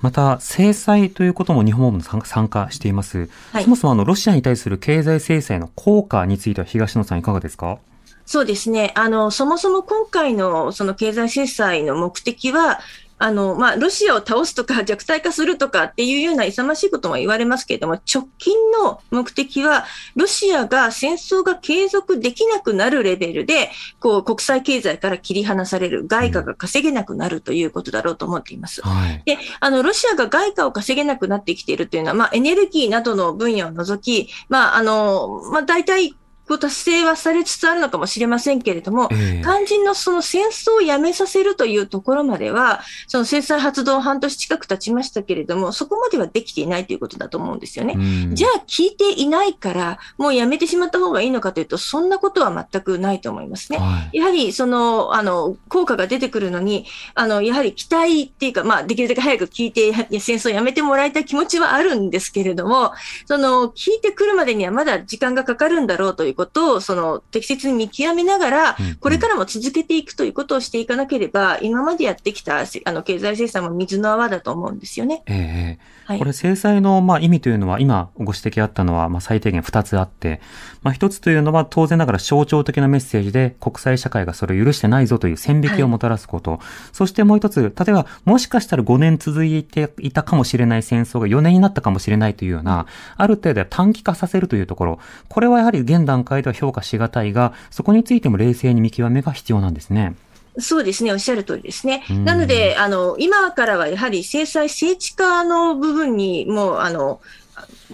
[0.00, 3.28] また、制裁ということも日本も参参加しています。
[3.52, 7.78] はいそもそもあの、ロシアに対する経済制裁の効果については東野さんいかがですか？
[8.24, 8.92] そうですね。
[8.94, 12.80] あの、そもそも今回のその経済制裁の目的は、
[13.20, 19.84] あの、まあ、ロシアを倒すとか弱体化するとかっていうような勇ましいことも言われますけれども、直近の目的は、
[20.16, 28.80] ロシアが戦争が継続できなくなるレベルで、こう、国際経済から切り離される、外貨が稼げなくなるということだろうと思っています。
[28.80, 29.22] はい。
[29.26, 36.14] で、あの、ロシアが外貨を稼げなくなってきているというのは、まあ、エネルギーなどの分野を除き、まあ、あの、まあ、大体、
[36.50, 47.94] こう達成はされつつあるのかもしれませんけれども、ええ肝心のその戦争をやめさせるというところまでは、その制裁発動半年近く経ちましたけれども、そこまではできていないということだと思うんですよね。
[47.96, 53.78] うんじゃあ聞いていないから、もうやめてしまった方がいいのかというと、そんなことは全くないと思いますね。
[53.78, 54.16] はい。
[54.16, 62.90] やはりその、あの、効果が出てくるのに、あの、やはり期待っていうか、まあ、できるだけ早く聞いて、戦争やめてもらいたい気持ちはあるんですけれども、
[63.26, 75.22] その、聞いてくるまでにはまだ時間がかかるんだろうということを、その、適切に見極めながらこれからも続けていくということをしていかなければ、今までやってきた、せあの、経済制裁も水の泡だと思うんですよね。
[75.26, 80.40] ええはいこれ制裁のまあ意味というのは今ご指摘あったのはまあ最低限2つあって、
[80.82, 86.58] まあ1つというのは当然ながら象徴的なメッセージで国際社会がそれを許してないぞという線引きをもたらすこと。
[86.92, 92.86] そしてもう一つ、例えばもしかしたら5年続いていたかもしれない戦争が4年になったかもしれないというような、
[93.16, 100.14] ある程度短期化させるというところ、これはやはり現段階では評価しがたいが、そこについても冷静に見極めが必要なんですね。
[100.58, 102.24] そうですね、おっしゃる通りですねうん。
[102.24, 107.20] なので、あの、今からはやはり制裁聖地化の部分にもう、あの、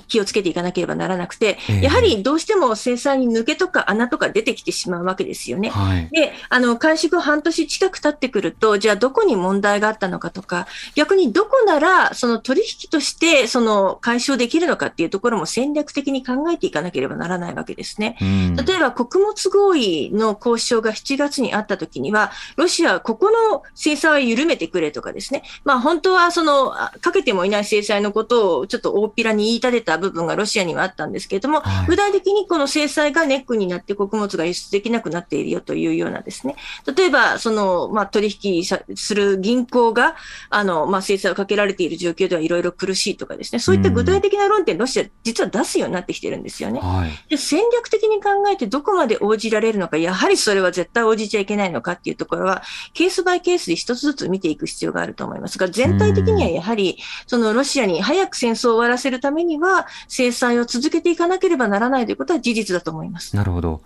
[0.09, 5.71] 気をつけていかなければならなくて、やはりどうしても制裁に抜けとか穴とか出てきてしまうわけですよね。
[5.71, 18.17] はい、で、あの、開始後半年近く経ってくると、じゃあどこに問題があったのかとか、逆にどこなら、その取引として、その解消できるのかっていうところも戦略的に考えていかなければならないわけですね。
[18.21, 36.57] 例えば、穀物合意の交渉が7月にあった時には、ロシアはここの制裁を緩めてくれとかですね、まあ本当はその、かけてもいない制裁のことをちょっと大っぴらに言い立てた部分がロシアにはあったんですけれども、はい、具体的にこの制裁がネックになって穀物が輸出できなくなっているよというようなですね、
[36.97, 40.17] 例えば、その、まあ、取引する銀行が、
[40.51, 46.81] あの、まあ、制裁をかけられている状況ではいろいろ苦しいとかですね、そういった具体的な論点、ロシア、実は出すようになってきてるんですよね。
[46.81, 63.35] はい、で戦略的に考えてどこまで応じられるのか、やはりそれは絶対応じちゃいけないのかっていうところは、ケースバイケースで一つずつ見ていく必要があると思いますが、全体的にはやはり、そのロシアに早く戦争を終わらせるためにには、制裁を続けていかなければならないということは事実だと思います。
[63.37, 63.81] なるほど。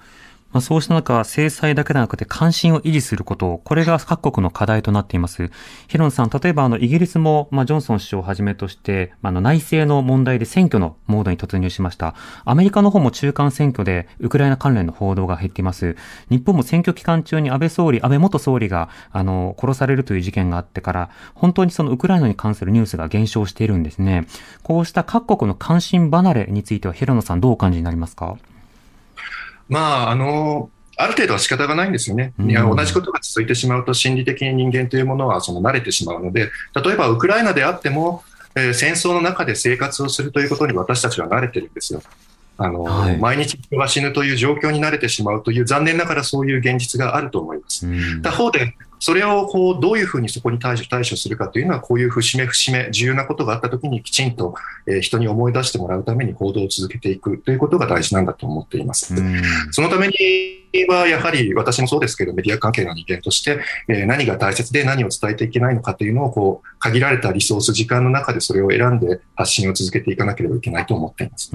[0.52, 5.50] まあ、そうした中、制裁だけでなくて関心を維持すること、これが各国の課題となっています。
[5.86, 12.14] ヒロンさん、例えばあの、イギリスも、まあ、ジョンソン首相をはじめとして、まあ、の、内政の問題で選挙のモードに突入しました。
[12.44, 15.96] アメリカの方も中間選挙で、ウクライナ関連の報道が減っています。
[16.30, 24.26] 日本も選挙期間中に安倍総理、安倍元総理が、あの、殺されるという事件があってから、本当にそのウクライナに関するニュースが減少しているんですね。
[24.62, 28.36] こうした各国の関心離れについては、ヒロノさんどうお感じになりますか？
[29.70, 30.68] まあ、あの、
[30.98, 32.34] ある程度は仕方がないんですよね。
[32.38, 36.50] いや同じことが続いてしまうと心理的に人間というものはその慣れてしまうので、
[36.84, 38.22] 例えばウクライナであっても、
[38.54, 42.02] えー、戦争の中で生活をするということに私たちは慣れてるんですよ。
[42.58, 47.86] あの、はい、毎日人が死ぬという状況に慣れてしまうという残念ながらそういう現実があると思います。
[48.20, 54.54] 他方でそれをこうどういうふうにそこに対処対処するかというのは、こういう節目節目、重要なことがあったときにきちんと、
[54.86, 59.14] え人に思い出してもらうために行動を続けていくということが大事なんだと思っています。
[59.70, 71.52] そのためにはやはり私もそうですけど、メディア関係の人間として、え何が大切で何を伝えていけないのかというのをこう限られたリソース、時間の中でそれを選んで発信を続けていかなければいけないと思っています。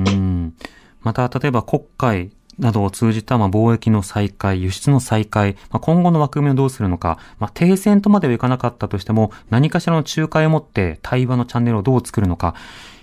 [1.03, 12.55] また、例えば国会などを通じたまあ貿易の再開、輸出の再開、まあ、今後の枠組みをどうするのか、まあ、停戦とまではいかなかったとしても、何かしらの仲介をもって対話のチャンネルをどう作るのか、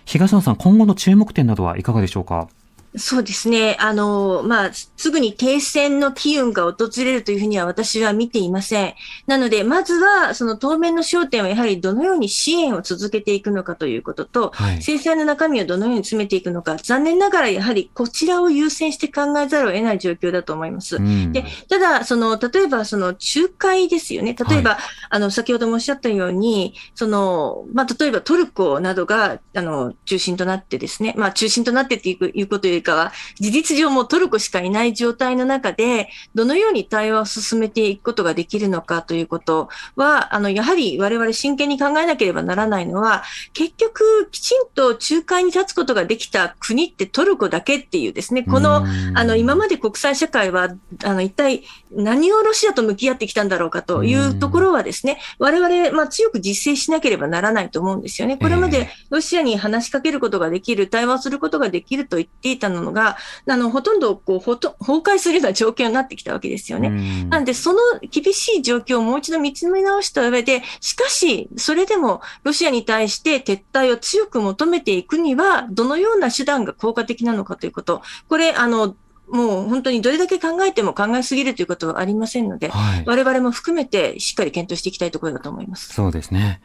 [0.05, 2.49] 東野さん、今後の注目点などはいかがでしょうか？
[2.95, 3.77] そうですね。
[3.81, 8.95] あの、まあ、すぐに停戦の機運が訪れるというふうには私は見ていません。
[9.27, 20.97] なので、まずは、その当面の焦点はやはりどのように支援を続けていくのかということと、はい、制裁の中身をどのように詰めていくのか、残念ながらやはりこちらを優先して考えざるを得ない状況だと思います。
[20.97, 23.19] うん、で、ただ、その、例えば、その、仲
[23.57, 24.37] 介ですよね。
[24.51, 43.23] 例えば、はい、あの、先ほどもおっしゃったように、その、まあ、例えばトルコなどが、あの、中心となってですね、まあ、中心となってっていうことよりかは、事実上もトルコしかいない状態の中で、どのように対話を進めていくことができるのかということは、あの、やはり我々真剣に考えなければならないのは、
[43.53, 50.75] 結局、きちんと仲介に立つことができた国ってトルコだけっていうですね、この、あの、今まで国際社会は、
[51.05, 51.65] あの、一体
[51.95, 58.37] 何をロシアと向き合ってきたんだろうかというところはですね、我々、まあ、強く実践しなければならないと思うんですよね。
[58.37, 63.17] これまでロシアに話しかけることができる、対話することができると言っていたのが、
[63.47, 66.91] あの、ほとんど、こう、ほと、崩壊するような状況になってきたわけですよね。
[67.29, 67.79] なんで、その
[68.11, 78.03] 厳しい状況をもう一度見つめ直した上で、しかし、それでも、ロシアに対して撤退を強く求めていくには、どのような手段が効果的なのかということ。
[78.29, 78.97] これ、あの、
[79.33, 85.95] もう本当にどれだけ考えても考えすぎるということはありませんので、はい、我々も含めてしっかり検討していきたいところだと思います。
[85.95, 86.61] そうですね。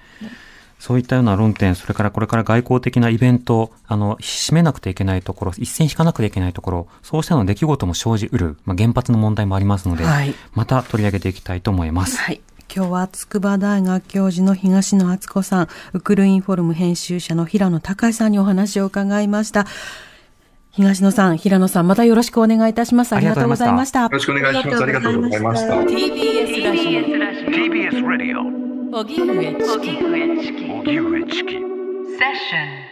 [0.80, 12.18] そういったような論点、それからこれから外交的なイベント、あの、締めなくてはいけないところ、一線引かなくてはいけないところ、そうしたの出来事も生じうる、まあ、原発の問題もありますので、はい、また取り上げていきたいと思います。
[12.18, 12.42] はい
[12.74, 19.66] 今日は筑波大学教授の東野敦子さん、ウクルインフォルム編集者の平野隆さんにお話を伺いました。
[20.72, 23.14] 東野さん、平野さん、またよろしくお願いいたします。
[23.14, 24.04] ありがとうございました。
[24.04, 24.84] よろしくお願いします。
[24.84, 25.74] ありがとうございました。
[25.76, 27.02] TBS ラジオ。
[27.50, 28.34] TBS ラジ
[28.74, 28.77] オ。
[28.90, 29.98] 荻上チキ。
[29.98, 30.72] 荻上チキ。
[30.72, 31.52] 荻上チキ。
[31.52, 32.87] セッション。